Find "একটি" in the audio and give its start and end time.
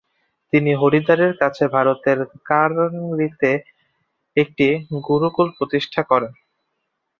4.37-4.67